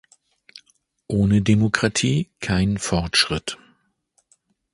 [1.07, 3.59] Ohne Demokratie kein Fortschritt.